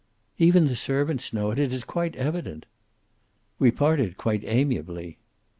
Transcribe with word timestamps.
"Even 0.39 0.65
the 0.65 0.75
servants 0.75 1.31
know 1.31 1.51
it. 1.51 1.59
It 1.59 1.71
is 1.71 1.83
quite 1.83 2.15
evident." 2.15 2.65
"We 3.59 3.69
parted 3.69 4.17
quite 4.17 4.43
amiably." 4.45 5.19